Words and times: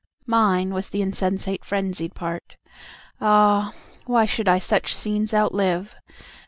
Mine 0.25 0.73
was 0.73 0.89
th' 0.89 0.95
insensate 0.95 1.63
frenzied 1.63 2.15
part, 2.15 2.57
Ah! 3.21 3.71
why 4.07 4.25
should 4.25 4.47
I 4.49 4.57
such 4.57 4.95
scenes 4.95 5.31
outlive? 5.31 5.95